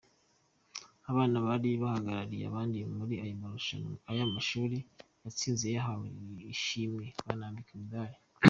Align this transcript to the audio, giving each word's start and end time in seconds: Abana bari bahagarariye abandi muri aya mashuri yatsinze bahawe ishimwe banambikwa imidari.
Abana 1.11 1.37
bari 1.45 1.69
bahagarariye 1.83 2.43
abandi 2.47 2.77
muri 2.97 3.15
aya 4.11 4.25
mashuri 4.33 4.77
yatsinze 5.23 5.65
bahawe 5.75 6.05
ishimwe 6.53 7.05
banambikwa 7.25 7.73
imidari. 7.77 8.17